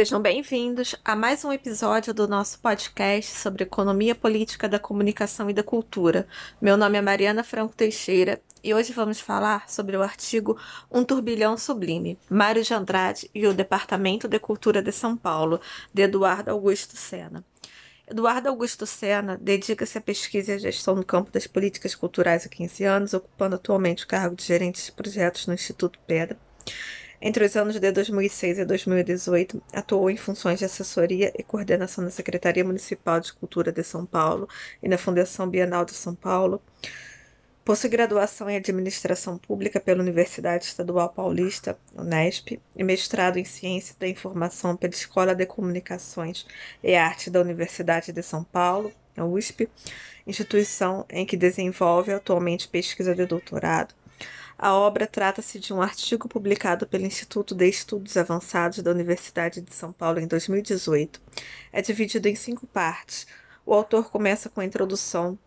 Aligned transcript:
Sejam 0.00 0.18
bem-vindos 0.18 0.96
a 1.04 1.14
mais 1.14 1.44
um 1.44 1.52
episódio 1.52 2.14
do 2.14 2.26
nosso 2.26 2.58
podcast 2.60 3.36
sobre 3.36 3.64
economia 3.64 4.14
política 4.14 4.66
da 4.66 4.78
comunicação 4.78 5.50
e 5.50 5.52
da 5.52 5.62
cultura. 5.62 6.26
Meu 6.58 6.74
nome 6.74 6.96
é 6.96 7.02
Mariana 7.02 7.44
Franco 7.44 7.76
Teixeira 7.76 8.40
e 8.64 8.72
hoje 8.72 8.94
vamos 8.94 9.20
falar 9.20 9.68
sobre 9.68 9.98
o 9.98 10.02
artigo 10.02 10.58
Um 10.90 11.04
Turbilhão 11.04 11.54
Sublime, 11.58 12.18
Mário 12.30 12.62
de 12.62 12.72
Andrade 12.72 13.30
e 13.34 13.46
o 13.46 13.52
Departamento 13.52 14.26
de 14.26 14.38
Cultura 14.38 14.80
de 14.80 14.90
São 14.90 15.14
Paulo, 15.14 15.60
de 15.92 16.00
Eduardo 16.00 16.50
Augusto 16.50 16.96
Sena. 16.96 17.44
Eduardo 18.08 18.48
Augusto 18.48 18.86
Sena 18.86 19.36
dedica-se 19.38 19.98
à 19.98 20.00
pesquisa 20.00 20.52
e 20.52 20.54
à 20.54 20.58
gestão 20.58 20.94
no 20.94 21.04
campo 21.04 21.30
das 21.30 21.46
políticas 21.46 21.94
culturais 21.94 22.46
há 22.46 22.48
15 22.48 22.84
anos, 22.84 23.12
ocupando 23.12 23.56
atualmente 23.56 24.04
o 24.04 24.08
cargo 24.08 24.34
de 24.34 24.44
gerente 24.44 24.82
de 24.82 24.92
projetos 24.92 25.46
no 25.46 25.52
Instituto 25.52 25.98
Pedra. 26.06 26.38
Entre 27.22 27.44
os 27.44 27.54
anos 27.54 27.78
de 27.78 27.92
2006 27.92 28.60
e 28.60 28.64
2018, 28.64 29.62
atuou 29.74 30.08
em 30.08 30.16
funções 30.16 30.58
de 30.58 30.64
assessoria 30.64 31.30
e 31.38 31.42
coordenação 31.42 32.02
na 32.02 32.08
Secretaria 32.08 32.64
Municipal 32.64 33.20
de 33.20 33.34
Cultura 33.34 33.70
de 33.70 33.82
São 33.82 34.06
Paulo 34.06 34.48
e 34.82 34.88
na 34.88 34.96
Fundação 34.96 35.46
Bienal 35.46 35.84
de 35.84 35.92
São 35.92 36.14
Paulo. 36.14 36.62
Possui 37.62 37.90
graduação 37.90 38.48
em 38.48 38.56
Administração 38.56 39.36
Pública 39.36 39.78
pela 39.78 40.00
Universidade 40.00 40.64
Estadual 40.64 41.10
Paulista, 41.10 41.78
Unesp, 41.94 42.58
e 42.74 42.82
mestrado 42.82 43.36
em 43.36 43.44
Ciência 43.44 43.94
da 44.00 44.08
Informação 44.08 44.74
pela 44.74 44.94
Escola 44.94 45.34
de 45.34 45.44
Comunicações 45.44 46.46
e 46.82 46.94
Arte 46.94 47.28
da 47.28 47.42
Universidade 47.42 48.12
de 48.12 48.22
São 48.22 48.42
Paulo, 48.42 48.90
USP, 49.18 49.68
instituição 50.26 51.04
em 51.10 51.26
que 51.26 51.36
desenvolve 51.36 52.14
atualmente 52.14 52.66
pesquisa 52.66 53.14
de 53.14 53.26
doutorado 53.26 53.99
a 54.62 54.74
obra 54.74 55.06
trata-se 55.06 55.58
de 55.58 55.72
um 55.72 55.80
artigo 55.80 56.28
publicado 56.28 56.86
pelo 56.86 57.06
Instituto 57.06 57.54
de 57.54 57.66
Estudos 57.66 58.18
Avançados 58.18 58.80
da 58.80 58.90
Universidade 58.90 59.62
de 59.62 59.74
São 59.74 59.90
Paulo 59.90 60.20
em 60.20 60.26
2018. 60.26 61.18
É 61.72 61.80
dividido 61.80 62.28
em 62.28 62.34
cinco 62.34 62.66
partes. 62.66 63.26
O 63.64 63.72
autor 63.72 64.10
começa 64.10 64.50
com 64.50 64.60
a 64.60 64.64
introdução 64.64 65.38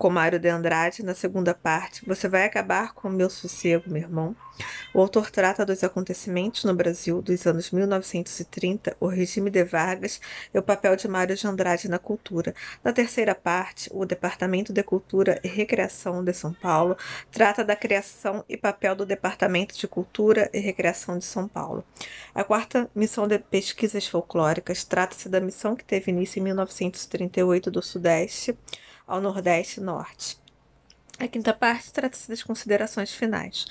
com 0.00 0.08
Mário 0.08 0.38
de 0.38 0.48
Andrade, 0.48 1.04
na 1.04 1.14
segunda 1.14 1.52
parte, 1.52 2.02
Você 2.06 2.26
vai 2.26 2.46
acabar 2.46 2.94
com 2.94 3.10
meu 3.10 3.28
sossego, 3.28 3.90
meu 3.90 4.00
irmão. 4.00 4.34
O 4.94 5.00
autor 5.00 5.30
trata 5.30 5.64
dos 5.64 5.84
acontecimentos 5.84 6.64
no 6.64 6.72
Brasil 6.72 7.20
dos 7.20 7.46
anos 7.46 7.70
1930, 7.70 8.96
o 8.98 9.08
regime 9.08 9.50
de 9.50 9.62
Vargas 9.62 10.18
e 10.54 10.58
o 10.58 10.62
papel 10.62 10.96
de 10.96 11.06
Mário 11.06 11.36
de 11.36 11.46
Andrade 11.46 11.86
na 11.86 11.98
cultura. 11.98 12.54
Na 12.82 12.94
terceira 12.94 13.34
parte, 13.34 13.90
o 13.92 14.06
Departamento 14.06 14.72
de 14.72 14.82
Cultura 14.82 15.38
e 15.44 15.48
Recreação 15.48 16.24
de 16.24 16.32
São 16.32 16.54
Paulo 16.54 16.96
trata 17.30 17.62
da 17.62 17.76
criação 17.76 18.42
e 18.48 18.56
papel 18.56 18.96
do 18.96 19.04
Departamento 19.04 19.76
de 19.76 19.86
Cultura 19.86 20.48
e 20.54 20.60
Recreação 20.60 21.18
de 21.18 21.26
São 21.26 21.46
Paulo. 21.46 21.84
A 22.34 22.42
quarta 22.42 22.90
missão 22.94 23.28
de 23.28 23.38
pesquisas 23.38 24.06
folclóricas 24.06 24.82
trata-se 24.82 25.28
da 25.28 25.40
missão 25.40 25.76
que 25.76 25.84
teve 25.84 26.10
início 26.10 26.40
em 26.40 26.44
1938 26.44 27.70
do 27.70 27.82
Sudeste 27.82 28.56
ao 29.10 29.20
Nordeste 29.20 29.80
e 29.80 29.82
Norte. 29.82 30.38
A 31.18 31.26
quinta 31.26 31.52
parte 31.52 31.92
trata-se 31.92 32.28
das 32.28 32.42
considerações 32.42 33.12
finais. 33.12 33.66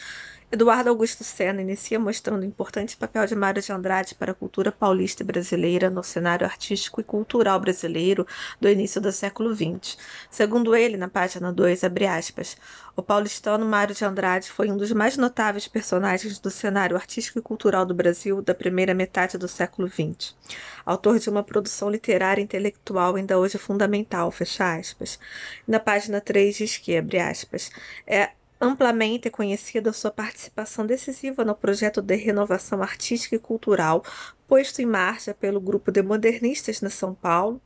Eduardo 0.51 0.89
Augusto 0.89 1.23
Sena 1.23 1.61
inicia 1.61 1.99
mostrando 1.99 2.41
o 2.41 2.45
importante 2.45 2.97
papel 2.97 3.27
de 3.27 3.35
Mário 3.35 3.61
de 3.61 3.71
Andrade 3.71 4.15
para 4.15 4.31
a 4.31 4.35
cultura 4.35 4.71
paulista 4.71 5.21
e 5.21 5.25
brasileira 5.25 5.91
no 5.91 6.03
cenário 6.03 6.43
artístico 6.43 6.99
e 6.99 7.03
cultural 7.03 7.59
brasileiro 7.59 8.25
do 8.59 8.67
início 8.67 8.99
do 8.99 9.11
século 9.11 9.53
XX. 9.53 9.95
Segundo 10.27 10.75
ele, 10.75 10.97
na 10.97 11.07
página 11.07 11.53
2, 11.53 11.83
abre 11.83 12.07
aspas, 12.07 12.57
o 12.95 13.03
paulistano 13.03 13.63
Mário 13.63 13.93
de 13.93 14.03
Andrade 14.03 14.49
foi 14.49 14.71
um 14.71 14.75
dos 14.75 14.91
mais 14.91 15.15
notáveis 15.17 15.67
personagens 15.67 16.39
do 16.39 16.49
cenário 16.49 16.97
artístico 16.97 17.37
e 17.37 17.43
cultural 17.43 17.85
do 17.85 17.93
Brasil 17.93 18.41
da 18.41 18.55
primeira 18.55 18.95
metade 18.95 19.37
do 19.37 19.47
século 19.47 19.87
XX. 19.87 20.35
Autor 20.83 21.19
de 21.19 21.29
uma 21.29 21.43
produção 21.43 21.91
literária 21.91 22.41
e 22.41 22.43
intelectual 22.43 23.15
ainda 23.15 23.37
hoje 23.37 23.59
fundamental, 23.59 24.31
fecha 24.31 24.75
aspas. 24.75 25.19
Na 25.67 25.79
página 25.79 26.19
3 26.19 26.57
diz 26.57 26.77
que, 26.77 26.97
abre 26.97 27.19
aspas, 27.19 27.69
é 28.07 28.31
amplamente 28.59 29.29
conhecida 29.29 29.93
sua 29.93 30.11
participação 30.11 30.85
decisiva 30.85 31.45
no 31.45 31.55
projeto 31.55 32.01
de 32.01 32.15
renovação 32.15 32.81
artística 32.81 33.35
e 33.35 33.39
cultural 33.39 34.03
posto 34.47 34.81
em 34.81 34.85
marcha 34.85 35.33
pelo 35.33 35.61
grupo 35.61 35.91
de 35.91 36.01
modernistas 36.01 36.81
na 36.81 36.89
São 36.89 37.13
Paulo 37.13 37.61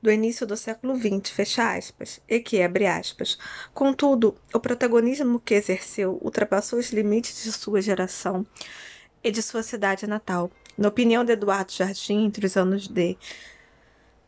do 0.00 0.10
início 0.10 0.46
do 0.46 0.56
século 0.56 0.96
XX, 0.96 1.30
fecha 1.30 1.76
aspas, 1.76 2.20
e 2.28 2.40
que 2.40 2.62
abre 2.62 2.86
aspas. 2.86 3.38
Contudo, 3.74 4.34
o 4.52 4.58
protagonismo 4.58 5.38
que 5.38 5.54
exerceu 5.54 6.18
ultrapassou 6.22 6.78
os 6.78 6.90
limites 6.90 7.44
de 7.44 7.52
sua 7.52 7.80
geração 7.80 8.46
e 9.22 9.30
de 9.30 9.42
sua 9.42 9.62
cidade 9.62 10.06
natal. 10.06 10.50
Na 10.76 10.88
opinião 10.88 11.24
de 11.24 11.32
Eduardo 11.32 11.72
Jardim, 11.72 12.24
entre 12.24 12.46
os 12.46 12.56
anos 12.56 12.88
de 12.88 13.16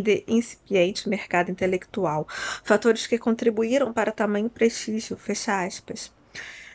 de 0.01 0.23
incipiente 0.27 1.07
mercado 1.09 1.51
intelectual, 1.51 2.27
fatores 2.63 3.07
que 3.07 3.17
contribuíram 3.17 3.93
para 3.93 4.11
tamanho 4.11 4.49
prestígio, 4.49 5.15
fecha 5.17 5.63
aspas. 5.63 6.11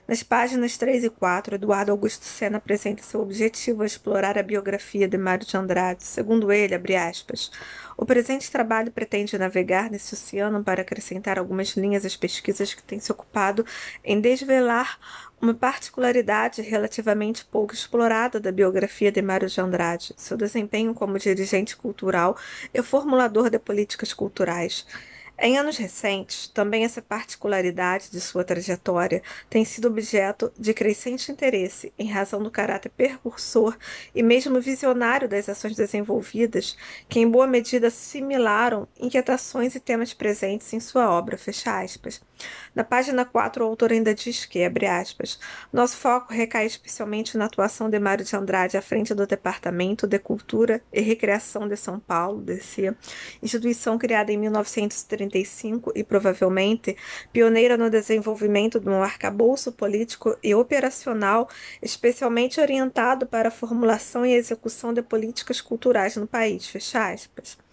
Nas 0.06 0.22
páginas 0.22 0.76
3 0.76 1.04
e 1.04 1.08
4, 1.08 1.54
Eduardo 1.54 1.90
Augusto 1.90 2.26
Sena 2.26 2.58
apresenta 2.58 3.02
seu 3.02 3.22
objetivo 3.22 3.82
a 3.82 3.86
explorar 3.86 4.36
a 4.36 4.42
biografia 4.42 5.08
de 5.08 5.16
Mário 5.16 5.46
de 5.46 5.56
Andrade. 5.56 6.04
Segundo 6.04 6.52
ele, 6.52 6.74
abre 6.74 6.94
aspas, 6.94 7.50
o 7.96 8.04
presente 8.04 8.52
trabalho 8.52 8.92
pretende 8.92 9.38
navegar 9.38 9.90
nesse 9.90 10.12
oceano 10.12 10.62
para 10.62 10.82
acrescentar 10.82 11.38
algumas 11.38 11.70
linhas 11.70 12.04
às 12.04 12.18
pesquisas 12.18 12.74
que 12.74 12.82
têm 12.82 13.00
se 13.00 13.10
ocupado 13.10 13.64
em 14.04 14.20
desvelar 14.20 14.98
uma 15.40 15.54
particularidade 15.54 16.60
relativamente 16.60 17.42
pouco 17.42 17.72
explorada 17.72 18.38
da 18.38 18.52
biografia 18.52 19.10
de 19.10 19.22
Mário 19.22 19.48
de 19.48 19.58
Andrade, 19.58 20.12
seu 20.18 20.36
desempenho 20.36 20.92
como 20.92 21.18
dirigente 21.18 21.74
cultural 21.74 22.36
e 22.74 22.82
formulador 22.82 23.48
de 23.48 23.58
políticas 23.58 24.12
culturais. 24.12 24.86
Em 25.36 25.58
anos 25.58 25.76
recentes, 25.76 26.46
também 26.46 26.84
essa 26.84 27.02
particularidade 27.02 28.08
de 28.10 28.20
sua 28.20 28.44
trajetória 28.44 29.20
tem 29.50 29.64
sido 29.64 29.88
objeto 29.88 30.52
de 30.56 30.72
crescente 30.72 31.32
interesse 31.32 31.92
em 31.98 32.08
razão 32.08 32.40
do 32.40 32.50
caráter 32.50 32.88
percursor 32.90 33.76
e 34.14 34.22
mesmo 34.22 34.60
visionário 34.60 35.28
das 35.28 35.48
ações 35.48 35.74
desenvolvidas, 35.74 36.76
que 37.08 37.18
em 37.18 37.28
boa 37.28 37.48
medida 37.48 37.88
assimilaram 37.88 38.86
inquietações 38.98 39.74
e 39.74 39.80
temas 39.80 40.14
presentes 40.14 40.72
em 40.72 40.78
sua 40.78 41.10
obra. 41.10 41.36
Fecha 41.36 41.80
aspas. 41.80 42.22
Na 42.74 42.82
página 42.82 43.24
4, 43.24 43.64
o 43.64 43.68
autor 43.68 43.92
ainda 43.92 44.14
diz 44.14 44.44
que, 44.44 44.64
abre 44.64 44.86
aspas, 44.86 45.38
nosso 45.72 45.96
foco 45.96 46.32
recai 46.32 46.66
especialmente 46.66 47.38
na 47.38 47.44
atuação 47.44 47.88
de 47.88 47.98
Mário 47.98 48.24
de 48.24 48.34
Andrade 48.34 48.76
à 48.76 48.82
frente 48.82 49.14
do 49.14 49.26
Departamento 49.26 50.06
de 50.06 50.18
Cultura 50.18 50.82
e 50.92 51.00
Recreação 51.00 51.68
de 51.68 51.76
São 51.76 52.00
Paulo, 52.00 52.40
DC, 52.40 52.94
instituição 53.42 53.96
criada 53.96 54.32
em 54.32 54.36
1935 54.36 55.92
e 55.94 56.02
provavelmente 56.02 56.96
pioneira 57.32 57.76
no 57.76 57.88
desenvolvimento 57.88 58.80
de 58.80 58.88
um 58.88 59.02
arcabouço 59.02 59.70
político 59.72 60.36
e 60.42 60.54
operacional 60.54 61.48
especialmente 61.80 62.60
orientado 62.60 63.26
para 63.26 63.48
a 63.48 63.52
formulação 63.52 64.26
e 64.26 64.34
execução 64.34 64.92
de 64.92 65.02
políticas 65.02 65.60
culturais 65.60 66.16
no 66.16 66.26
país. 66.26 66.66
Fecha 66.66 67.12
aspas 67.12 67.63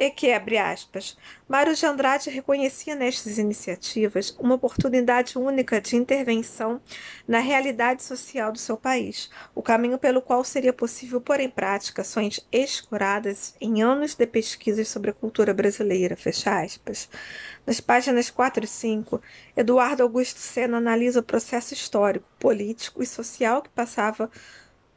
e 0.00 0.10
que, 0.10 0.32
abre 0.32 0.56
aspas, 0.56 1.14
Mário 1.46 1.74
de 1.74 1.84
Andrade 1.84 2.30
reconhecia 2.30 2.94
nestas 2.94 3.36
iniciativas 3.36 4.34
uma 4.38 4.54
oportunidade 4.54 5.36
única 5.36 5.78
de 5.78 5.94
intervenção 5.94 6.80
na 7.28 7.38
realidade 7.38 8.02
social 8.02 8.50
do 8.50 8.58
seu 8.58 8.78
país, 8.78 9.28
o 9.54 9.60
caminho 9.60 9.98
pelo 9.98 10.22
qual 10.22 10.42
seria 10.42 10.72
possível 10.72 11.20
pôr 11.20 11.38
em 11.38 11.50
prática 11.50 12.00
ações 12.00 12.40
escuradas 12.50 13.54
em 13.60 13.82
anos 13.82 14.14
de 14.14 14.26
pesquisas 14.26 14.88
sobre 14.88 15.10
a 15.10 15.14
cultura 15.14 15.52
brasileira, 15.52 16.16
fecha 16.16 16.62
aspas. 16.62 17.06
Nas 17.66 17.78
páginas 17.78 18.30
4 18.30 18.64
e 18.64 18.68
5, 18.68 19.20
Eduardo 19.54 20.02
Augusto 20.02 20.38
Sena 20.38 20.78
analisa 20.78 21.20
o 21.20 21.22
processo 21.22 21.74
histórico, 21.74 22.26
político 22.38 23.02
e 23.02 23.06
social 23.06 23.60
que 23.60 23.68
passava 23.68 24.30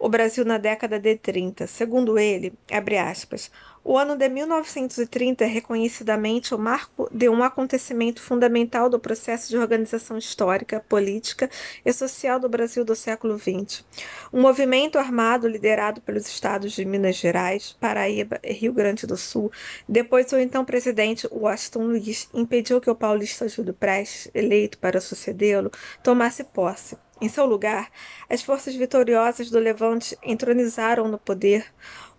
o 0.03 0.09
Brasil 0.09 0.43
na 0.43 0.57
década 0.57 0.99
de 0.99 1.15
30. 1.15 1.65
Segundo 1.65 2.19
ele, 2.19 2.53
abre 2.69 2.97
aspas, 2.97 3.49
o 3.85 3.97
ano 3.97 4.15
de 4.15 4.29
1930 4.29 5.43
é 5.43 5.47
reconhecidamente 5.47 6.55
o 6.55 6.57
marco 6.57 7.09
de 7.11 7.27
um 7.27 7.43
acontecimento 7.43 8.21
fundamental 8.21 8.89
do 8.89 8.97
processo 8.97 9.49
de 9.49 9.57
organização 9.57 10.17
histórica, 10.17 10.79
política 10.87 11.49
e 11.83 11.91
social 11.91 12.39
do 12.39 12.47
Brasil 12.47 12.85
do 12.85 12.95
século 12.95 13.37
XX. 13.37 13.83
Um 14.31 14.41
movimento 14.41 14.97
armado 14.97 15.49
liderado 15.49 15.99
pelos 15.99 16.27
estados 16.27 16.71
de 16.71 16.85
Minas 16.85 17.17
Gerais, 17.17 17.75
Paraíba 17.77 18.39
e 18.41 18.53
Rio 18.53 18.71
Grande 18.71 19.05
do 19.05 19.17
Sul, 19.17 19.51
depois 19.87 20.31
o 20.31 20.37
então 20.37 20.63
presidente 20.63 21.27
Washington 21.29 21.87
Luiz 21.87 22.29
impediu 22.33 22.79
que 22.79 22.89
o 22.89 22.95
paulista 22.95 23.49
Júlio 23.49 23.73
Prestes, 23.73 24.31
eleito 24.33 24.77
para 24.77 25.01
sucedê-lo, 25.01 25.69
tomasse 26.01 26.43
posse. 26.45 26.97
Em 27.21 27.29
seu 27.29 27.45
lugar, 27.45 27.89
as 28.29 28.41
forças 28.41 28.75
vitoriosas 28.75 29.49
do 29.49 29.57
Levante 29.57 30.17
entronizaram 30.23 31.07
no 31.07 31.17
poder 31.17 31.65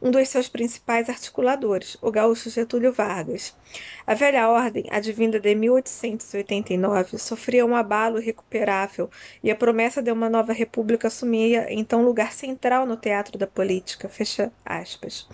um 0.04 0.10
dos 0.10 0.28
seus 0.28 0.50
principais 0.50 1.08
articuladores, 1.08 1.96
o 2.02 2.10
gaúcho 2.10 2.50
Getúlio 2.50 2.92
Vargas. 2.92 3.56
A 4.06 4.12
velha 4.12 4.50
ordem, 4.50 4.84
advinda 4.90 5.40
de 5.40 5.54
1889, 5.54 7.16
sofria 7.16 7.64
um 7.64 7.74
abalo 7.74 8.20
irrecuperável 8.20 9.08
e 9.42 9.50
a 9.50 9.56
promessa 9.56 10.02
de 10.02 10.12
uma 10.12 10.28
nova 10.28 10.52
república 10.52 11.08
assumia 11.08 11.66
então 11.70 12.04
lugar 12.04 12.32
central 12.32 12.84
no 12.84 12.98
teatro 12.98 13.38
da 13.38 13.46
política. 13.46 14.06
Fecha 14.06 14.52
aspas. 14.62 15.26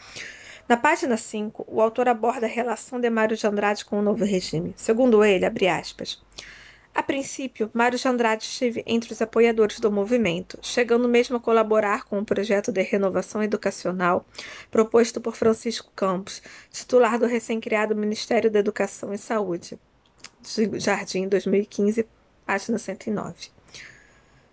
Na 0.69 0.77
página 0.77 1.17
5, 1.17 1.67
o 1.67 1.81
autor 1.83 2.09
aborda 2.09 2.47
a 2.47 2.49
relação 2.49 3.01
de 3.01 3.11
Mário 3.11 3.37
de 3.37 3.45
Andrade 3.45 3.85
com 3.85 3.99
o 3.99 4.03
novo 4.03 4.25
regime. 4.25 4.73
Segundo 4.77 5.25
ele, 5.25 5.45
abre 5.45 5.67
aspas. 5.67 6.23
A 6.93 7.03
princípio, 7.03 7.71
Mário 7.73 7.99
de 7.99 8.09
Andrade 8.09 8.45
esteve 8.45 8.83
entre 8.87 9.13
os 9.13 9.23
apoiadores 9.23 9.79
do 9.79 9.93
movimento, 9.93 10.59
chegando 10.61 11.09
mesmo 11.09 11.37
a 11.37 11.41
colaborar 11.41 12.05
com 12.05 12.19
o 12.19 12.25
projeto 12.25 12.73
de 12.73 12.83
renovação 12.83 13.43
educacional 13.43 14.27
proposto 14.71 15.21
por 15.21 15.37
Francisco 15.37 15.91
Campos, 15.95 16.43
titular 16.71 17.19
do 17.19 17.27
recém-criado 17.27 17.95
Ministério 17.95 18.51
da 18.51 18.59
Educação 18.59 19.15
e 19.15 19.19
Saúde, 19.19 19.79
Jardim 20.75 21.29
2015, 21.29 22.07
página 22.45 22.79
109. 22.79 23.51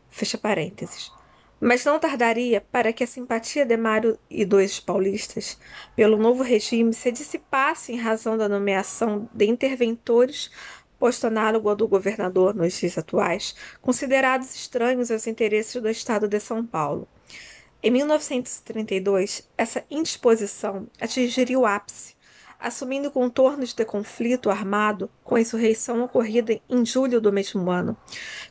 Fecha 0.09 0.37
parênteses. 0.37 1.11
Mas 1.59 1.83
não 1.83 1.97
tardaria 1.97 2.61
para 2.71 2.93
que 2.93 3.03
a 3.03 3.07
simpatia 3.07 3.65
de 3.65 3.75
Mário 3.75 4.19
e 4.29 4.45
dos 4.45 4.79
paulistas 4.79 5.57
pelo 5.95 6.17
novo 6.17 6.43
regime 6.43 6.93
se 6.93 7.11
dissipasse 7.11 7.91
em 7.91 7.97
razão 7.97 8.37
da 8.37 8.47
nomeação 8.47 9.27
de 9.33 9.45
interventores 9.45 10.51
posto 10.99 11.27
análogo 11.27 11.69
ao 11.69 11.75
do 11.75 11.87
governador 11.87 12.53
nos 12.53 12.73
dias 12.73 12.97
atuais, 12.97 13.55
considerados 13.81 14.55
estranhos 14.55 15.11
aos 15.11 15.27
interesses 15.27 15.81
do 15.81 15.89
Estado 15.89 16.27
de 16.27 16.39
São 16.39 16.65
Paulo. 16.65 17.07
Em 17.81 17.91
1932, 17.91 19.47
essa 19.57 19.83
indisposição 19.89 20.87
atingiria 20.99 21.59
o 21.59 21.65
ápice, 21.65 22.15
assumindo 22.59 23.11
contornos 23.11 23.73
de 23.73 23.85
conflito 23.85 24.49
armado 24.49 25.09
com 25.23 25.35
a 25.35 25.41
insurreição 25.41 26.03
ocorrida 26.03 26.59
em 26.67 26.85
julho 26.85 27.21
do 27.21 27.31
mesmo 27.31 27.69
ano, 27.69 27.95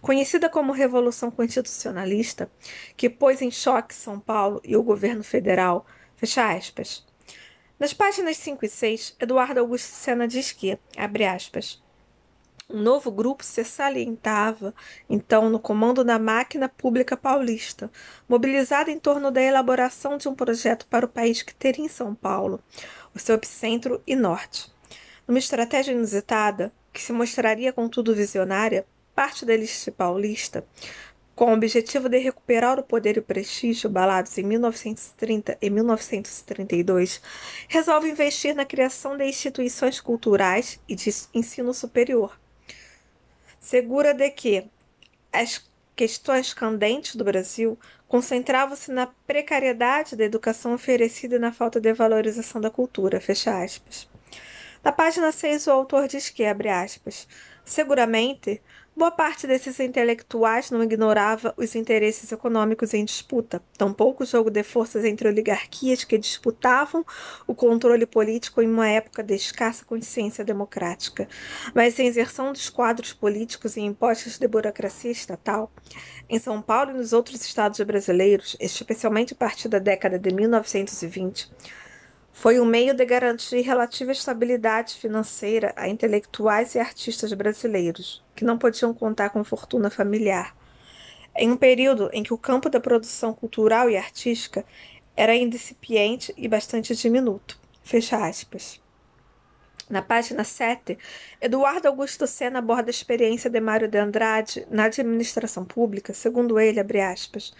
conhecida 0.00 0.48
como 0.48 0.72
Revolução 0.72 1.30
Constitucionalista, 1.30 2.50
que 2.96 3.10
pôs 3.10 3.42
em 3.42 3.50
choque 3.50 3.94
São 3.94 4.20
Paulo 4.20 4.60
e 4.64 4.76
o 4.76 4.82
governo 4.82 5.24
federal. 5.24 5.84
Fecha 6.14 6.48
aspas. 6.52 7.04
Nas 7.78 7.92
páginas 7.92 8.38
5 8.38 8.64
e 8.64 8.68
6, 8.68 9.16
Eduardo 9.20 9.60
Augusto 9.60 9.92
Sena 9.92 10.26
diz 10.26 10.52
que, 10.52 10.78
abre 10.96 11.26
aspas, 11.26 11.82
um 12.68 12.82
novo 12.82 13.12
grupo 13.12 13.44
se 13.44 13.64
salientava, 13.64 14.74
então, 15.08 15.48
no 15.48 15.58
comando 15.58 16.02
da 16.02 16.18
máquina 16.18 16.68
pública 16.68 17.16
paulista, 17.16 17.90
mobilizada 18.28 18.90
em 18.90 18.98
torno 18.98 19.30
da 19.30 19.40
elaboração 19.40 20.18
de 20.18 20.28
um 20.28 20.34
projeto 20.34 20.86
para 20.86 21.06
o 21.06 21.08
país 21.08 21.42
que 21.42 21.54
teria 21.54 21.84
em 21.84 21.88
São 21.88 22.14
Paulo, 22.14 22.60
o 23.14 23.18
seu 23.18 23.36
epicentro 23.36 24.02
e 24.06 24.16
norte. 24.16 24.70
Numa 25.28 25.38
estratégia 25.38 25.92
inusitada, 25.92 26.72
que 26.92 27.00
se 27.00 27.12
mostraria 27.12 27.72
contudo 27.72 28.14
visionária, 28.14 28.84
parte 29.14 29.46
da 29.46 29.54
elite 29.54 29.90
paulista, 29.90 30.66
com 31.36 31.50
o 31.50 31.54
objetivo 31.54 32.08
de 32.08 32.18
recuperar 32.18 32.80
o 32.80 32.82
poder 32.82 33.16
e 33.16 33.20
o 33.20 33.22
prestígio 33.22 33.90
balados 33.90 34.36
em 34.38 34.42
1930 34.42 35.56
e 35.60 35.70
1932, 35.70 37.20
resolve 37.68 38.10
investir 38.10 38.54
na 38.54 38.64
criação 38.64 39.16
de 39.16 39.24
instituições 39.24 40.00
culturais 40.00 40.80
e 40.88 40.94
de 40.94 41.10
ensino 41.34 41.74
superior, 41.74 42.38
segura 43.66 44.14
de 44.14 44.30
que 44.30 44.64
as 45.32 45.68
questões 45.96 46.54
candentes 46.54 47.16
do 47.16 47.24
Brasil 47.24 47.76
concentravam-se 48.06 48.92
na 48.92 49.08
precariedade 49.26 50.14
da 50.14 50.22
educação 50.22 50.72
oferecida 50.72 51.34
e 51.34 51.38
na 51.40 51.50
falta 51.50 51.80
de 51.80 51.92
valorização 51.92 52.60
da 52.60 52.70
cultura. 52.70 53.20
Fecha 53.20 53.60
aspas. 53.60 54.08
Na 54.84 54.92
página 54.92 55.32
6, 55.32 55.66
o 55.66 55.72
autor 55.72 56.06
diz 56.06 56.30
que, 56.30 56.44
abre 56.44 56.68
aspas, 56.68 57.26
seguramente 57.64 58.62
Boa 58.98 59.10
parte 59.10 59.46
desses 59.46 59.78
intelectuais 59.78 60.70
não 60.70 60.82
ignorava 60.82 61.52
os 61.58 61.74
interesses 61.74 62.32
econômicos 62.32 62.94
em 62.94 63.04
disputa, 63.04 63.62
tampouco 63.76 64.22
o 64.22 64.26
jogo 64.26 64.48
de 64.48 64.62
forças 64.62 65.04
entre 65.04 65.28
oligarquias 65.28 66.02
que 66.02 66.16
disputavam 66.16 67.04
o 67.46 67.54
controle 67.54 68.06
político 68.06 68.62
em 68.62 68.66
uma 68.66 68.88
época 68.88 69.22
de 69.22 69.34
escassa 69.34 69.84
consciência 69.84 70.42
democrática, 70.42 71.28
mas 71.74 72.00
a 72.00 72.04
inserção 72.04 72.54
dos 72.54 72.70
quadros 72.70 73.12
políticos 73.12 73.76
em 73.76 73.84
impostos 73.84 74.38
de 74.38 74.48
burocracia 74.48 75.10
estatal. 75.10 75.70
Em 76.26 76.38
São 76.38 76.62
Paulo 76.62 76.92
e 76.92 76.94
nos 76.94 77.12
outros 77.12 77.44
estados 77.44 77.78
brasileiros, 77.80 78.56
especialmente 78.58 79.34
a 79.34 79.36
partir 79.36 79.68
da 79.68 79.78
década 79.78 80.18
de 80.18 80.32
1920, 80.32 81.50
foi 82.38 82.60
um 82.60 82.66
meio 82.66 82.92
de 82.92 83.02
garantir 83.06 83.62
relativa 83.62 84.12
estabilidade 84.12 84.96
financeira 84.96 85.72
a 85.74 85.88
intelectuais 85.88 86.74
e 86.74 86.78
artistas 86.78 87.32
brasileiros, 87.32 88.22
que 88.34 88.44
não 88.44 88.58
podiam 88.58 88.92
contar 88.92 89.30
com 89.30 89.42
fortuna 89.42 89.88
familiar. 89.88 90.54
Em 91.34 91.50
um 91.50 91.56
período 91.56 92.10
em 92.12 92.22
que 92.22 92.34
o 92.34 92.38
campo 92.38 92.68
da 92.68 92.78
produção 92.78 93.32
cultural 93.32 93.88
e 93.88 93.96
artística 93.96 94.66
era 95.16 95.34
incipiente 95.34 96.34
e 96.36 96.46
bastante 96.46 96.94
diminuto. 96.94 97.58
Fecha 97.82 98.18
aspas. 98.18 98.82
Na 99.88 100.02
página 100.02 100.44
7, 100.44 100.98
Eduardo 101.40 101.88
Augusto 101.88 102.26
Sena 102.26 102.58
aborda 102.58 102.90
a 102.90 102.92
experiência 102.92 103.48
de 103.48 103.60
Mário 103.60 103.88
de 103.88 103.96
Andrade 103.96 104.66
na 104.70 104.84
administração 104.84 105.64
pública, 105.64 106.12
segundo 106.12 106.60
ele, 106.60 106.80
abre 106.80 107.00
aspas, 107.00 107.54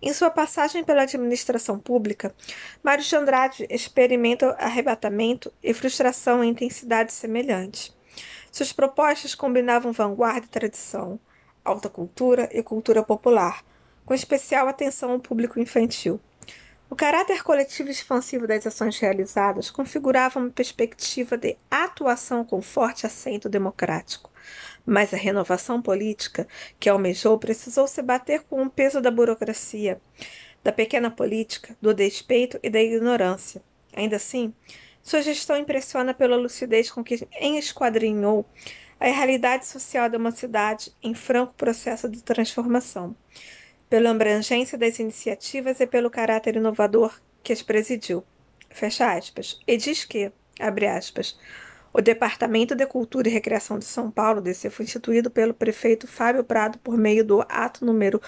em 0.00 0.12
sua 0.12 0.30
passagem 0.30 0.84
pela 0.84 1.02
administração 1.02 1.78
pública, 1.78 2.34
Mário 2.82 3.02
de 3.02 3.16
Andrade 3.16 3.66
experimenta 3.70 4.54
arrebatamento 4.58 5.52
e 5.62 5.72
frustração 5.72 6.44
em 6.44 6.50
intensidade 6.50 7.12
semelhante. 7.12 7.96
Suas 8.52 8.72
propostas 8.72 9.34
combinavam 9.34 9.92
vanguarda 9.92 10.46
e 10.46 10.50
tradição, 10.50 11.18
alta 11.64 11.88
cultura 11.88 12.48
e 12.52 12.62
cultura 12.62 13.02
popular, 13.02 13.64
com 14.04 14.14
especial 14.14 14.68
atenção 14.68 15.12
ao 15.12 15.20
público 15.20 15.58
infantil. 15.58 16.20
O 16.88 16.94
caráter 16.94 17.42
coletivo 17.42 17.90
expansivo 17.90 18.46
das 18.46 18.66
ações 18.66 18.98
realizadas 18.98 19.70
configurava 19.70 20.38
uma 20.38 20.50
perspectiva 20.50 21.36
de 21.36 21.56
atuação 21.68 22.44
com 22.44 22.62
forte 22.62 23.04
acento 23.04 23.48
democrático. 23.48 24.30
Mas 24.86 25.12
a 25.12 25.16
renovação 25.16 25.82
política 25.82 26.46
que 26.78 26.88
almejou 26.88 27.36
precisou 27.38 27.88
se 27.88 28.00
bater 28.00 28.44
com 28.44 28.62
o 28.62 28.70
peso 28.70 29.00
da 29.00 29.10
burocracia, 29.10 30.00
da 30.62 30.72
pequena 30.72 31.10
política, 31.10 31.76
do 31.82 31.92
despeito 31.92 32.58
e 32.62 32.70
da 32.70 32.80
ignorância. 32.80 33.60
Ainda 33.92 34.16
assim, 34.16 34.54
sua 35.02 35.22
gestão 35.22 35.56
impressiona 35.56 36.14
pela 36.14 36.36
lucidez 36.36 36.90
com 36.90 37.04
que 37.04 37.26
esquadrinhou 37.40 38.46
a 38.98 39.06
realidade 39.06 39.66
social 39.66 40.08
de 40.08 40.16
uma 40.16 40.30
cidade 40.30 40.92
em 41.02 41.14
franco 41.14 41.54
processo 41.54 42.08
de 42.08 42.22
transformação, 42.22 43.14
pela 43.88 44.10
abrangência 44.10 44.76
das 44.76 44.98
iniciativas 44.98 45.80
e 45.80 45.86
pelo 45.86 46.10
caráter 46.10 46.56
inovador 46.56 47.20
que 47.42 47.52
as 47.52 47.62
presidiu. 47.62 48.24
Fecha 48.70 49.12
aspas. 49.12 49.60
E 49.66 49.76
diz 49.76 50.04
que, 50.04 50.32
abre 50.58 50.86
aspas, 50.86 51.38
o 51.96 52.02
Departamento 52.02 52.74
de 52.74 52.84
Cultura 52.84 53.26
e 53.26 53.32
Recreação 53.32 53.78
de 53.78 53.86
São 53.86 54.10
Paulo, 54.10 54.42
DC, 54.42 54.68
foi 54.68 54.84
instituído 54.84 55.30
pelo 55.30 55.54
prefeito 55.54 56.06
Fábio 56.06 56.44
Prado 56.44 56.78
por 56.80 56.94
meio 56.98 57.24
do 57.24 57.40
ato 57.48 57.86
número 57.86 58.20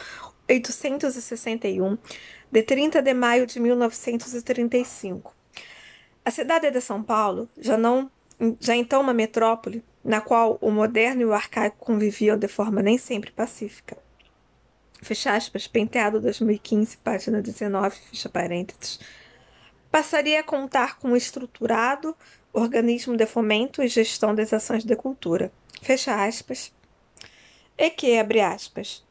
861, 0.49 1.99
de 2.51 2.63
30 2.63 3.03
de 3.03 3.13
maio 3.13 3.47
de 3.47 3.61
1935. 3.61 5.35
A 6.25 6.31
cidade 6.31 6.71
de 6.71 6.81
São 6.81 7.03
Paulo, 7.03 7.47
já 7.59 7.77
não 7.77 8.11
já 8.59 8.75
então 8.75 9.03
uma 9.03 9.13
metrópole, 9.13 9.85
na 10.03 10.23
qual 10.23 10.57
o 10.63 10.71
moderno 10.71 11.21
e 11.21 11.25
o 11.27 11.35
arcaico 11.35 11.77
conviviam 11.77 12.39
de 12.39 12.49
forma 12.49 12.81
nem 12.81 12.97
sempre 12.97 13.31
pacífica. 13.33 13.99
Fecha 15.03 15.35
aspas, 15.35 15.67
Penteado 15.67 16.21
2015, 16.21 16.97
página 16.99 17.43
19, 17.43 17.97
fecha 18.11 18.31
parênteses. 18.31 18.99
Passaria 19.91 20.41
a 20.41 20.45
contar 20.45 20.99
com 20.99 21.09
um 21.09 21.17
estruturado, 21.17 22.17
Organismo 22.59 23.17
de 23.17 23.27
Fomento 23.27 23.83
e 23.83 23.89
Gestão 23.89 24.35
das 24.35 24.53
Ações 24.53 24.85
de 24.85 24.97
Cultura, 24.97 25.53
fecha 25.83 26.25
aspas, 26.25 26.73
e 27.77 27.91
que, 27.91 28.19
abre 28.19 28.41
aspas, 28.41 29.07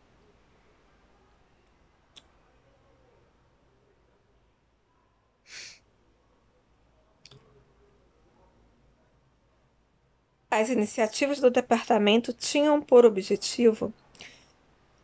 As 10.49 10.69
iniciativas 10.69 11.39
do 11.39 11.51
departamento 11.51 12.33
tinham 12.33 12.81
por 12.81 13.05
objetivo 13.05 13.93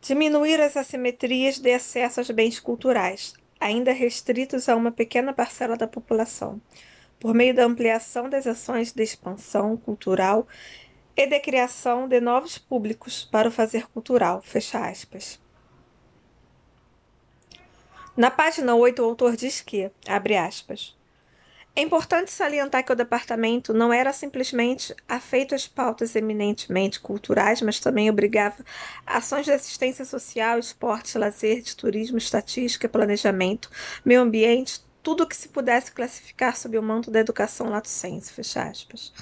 diminuir 0.00 0.60
as 0.60 0.76
assimetrias 0.76 1.58
de 1.58 1.72
acesso 1.72 2.18
aos 2.18 2.30
bens 2.30 2.58
culturais, 2.58 3.34
ainda 3.60 3.92
restritos 3.92 4.68
a 4.68 4.74
uma 4.74 4.90
pequena 4.90 5.32
parcela 5.32 5.76
da 5.76 5.86
população, 5.86 6.60
por 7.24 7.32
meio 7.32 7.54
da 7.54 7.64
ampliação 7.64 8.28
das 8.28 8.46
ações 8.46 8.92
de 8.92 9.02
expansão 9.02 9.78
cultural 9.78 10.46
e 11.16 11.26
de 11.26 11.40
criação 11.40 12.06
de 12.06 12.20
novos 12.20 12.58
públicos 12.58 13.24
para 13.24 13.48
o 13.48 13.50
fazer 13.50 13.88
cultural. 13.88 14.42
Fecha 14.42 14.86
aspas. 14.86 15.40
Na 18.14 18.30
página 18.30 18.74
8, 18.74 19.00
o 19.00 19.06
autor 19.06 19.36
diz 19.36 19.62
que, 19.62 19.90
abre 20.06 20.36
aspas, 20.36 20.94
é 21.74 21.80
importante 21.80 22.30
salientar 22.30 22.84
que 22.84 22.92
o 22.92 22.94
departamento 22.94 23.72
não 23.72 23.90
era 23.90 24.12
simplesmente 24.12 24.94
afeito 25.08 25.54
às 25.54 25.66
pautas 25.66 26.14
eminentemente 26.14 27.00
culturais, 27.00 27.62
mas 27.62 27.80
também 27.80 28.10
obrigava 28.10 28.62
ações 29.06 29.46
de 29.46 29.52
assistência 29.52 30.04
social, 30.04 30.58
esporte, 30.58 31.16
lazer, 31.16 31.62
de 31.62 31.74
turismo, 31.74 32.18
estatística, 32.18 32.86
planejamento, 32.86 33.70
meio 34.04 34.20
ambiente, 34.20 34.84
tudo 35.04 35.22
o 35.22 35.26
que 35.26 35.36
se 35.36 35.48
pudesse 35.48 35.92
classificar 35.92 36.56
sob 36.56 36.76
o 36.76 36.82
manto 36.82 37.10
da 37.10 37.20
educação 37.20 37.68
lato 37.68 37.88
sensu, 37.88 38.32
fecha 38.32 38.64
aspas. 38.64 39.12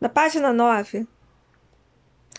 Na 0.00 0.08
página 0.08 0.52
9, 0.52 1.06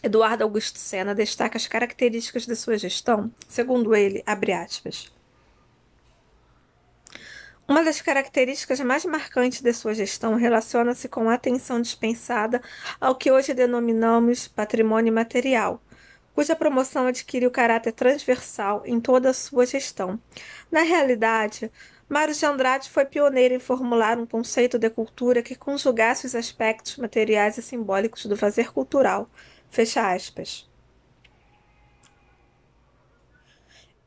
Eduardo 0.01 0.43
Augusto 0.46 0.79
Sena 0.79 1.13
destaca 1.13 1.58
as 1.58 1.67
características 1.67 2.48
de 2.48 2.55
sua 2.55 2.77
gestão, 2.77 3.29
segundo 3.48 3.93
ele, 3.93 4.24
abre 4.25 4.53
aspas, 4.53 5.12
uma 7.69 7.84
das 7.84 8.01
características 8.01 8.79
mais 8.79 9.05
marcantes 9.05 9.62
de 9.62 9.72
sua 9.74 9.93
gestão 9.93 10.34
relaciona-se 10.34 11.08
com 11.08 11.29
a 11.29 11.36
atenção 11.36 11.79
dispensada 11.79 12.63
ao 13.00 13.15
que 13.15 13.31
hoje 13.31 13.53
denominamos 13.53 14.48
patrimônio 14.48 15.13
material, 15.13 15.79
cuja 16.34 16.55
promoção 16.55 17.05
adquiriu 17.05 17.51
caráter 17.51 17.91
transversal 17.91 18.81
em 18.86 19.00
toda 19.00 19.29
a 19.29 19.34
sua 19.36 19.67
gestão. 19.67 20.19
Na 20.72 20.81
realidade, 20.81 21.72
Mário 22.10 22.34
de 22.34 22.46
Andrade 22.46 22.89
foi 22.89 23.06
pioneiro 23.06 23.54
em 23.54 23.60
formular 23.60 24.18
um 24.18 24.25
conceito 24.25 24.80
de 24.80 24.89
cultura 24.89 25.44
que 25.44 25.56
conjugasse 25.56 26.25
os 26.25 26.36
aspectos 26.36 26.98
materiais 26.98 27.58
e 27.58 27.62
simbólicos 27.62 28.25
do 28.25 28.36
fazer 28.36 28.74
cultural. 28.74 29.30
Fecha 29.70 30.12
aspas. 30.12 30.69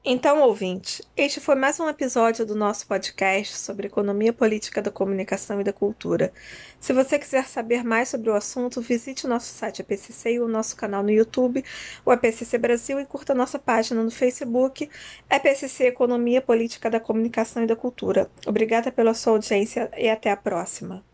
Então, 0.04 0.40
ouvinte, 0.42 1.00
este 1.16 1.38
foi 1.38 1.54
mais 1.54 1.78
um 1.78 1.88
episódio 1.88 2.44
do 2.44 2.56
nosso 2.56 2.88
podcast 2.88 3.56
sobre 3.56 3.86
economia 3.86 4.32
política 4.32 4.82
da 4.82 4.90
comunicação 4.90 5.60
e 5.60 5.64
da 5.64 5.72
cultura. 5.72 6.32
Se 6.80 6.92
você 6.92 7.20
quiser 7.20 7.46
saber 7.46 7.84
mais 7.84 8.08
sobre 8.08 8.28
o 8.28 8.34
assunto, 8.34 8.80
visite 8.80 9.26
o 9.26 9.28
nosso 9.28 9.46
site 9.54 9.78
EPCC 9.78 10.32
e 10.32 10.40
o 10.40 10.48
nosso 10.48 10.74
canal 10.74 11.04
no 11.04 11.10
YouTube, 11.10 11.64
o 12.04 12.12
EPCC 12.12 12.58
Brasil, 12.58 12.98
e 12.98 13.06
curta 13.06 13.32
nossa 13.32 13.60
página 13.60 14.02
no 14.02 14.10
Facebook, 14.10 14.90
EPCC 15.30 15.84
Economia 15.84 16.42
Política 16.42 16.90
da 16.90 16.98
Comunicação 16.98 17.62
e 17.62 17.66
da 17.68 17.76
Cultura. 17.76 18.28
Obrigada 18.44 18.90
pela 18.90 19.14
sua 19.14 19.34
audiência 19.34 19.88
e 19.96 20.10
até 20.10 20.32
a 20.32 20.36
próxima. 20.36 21.04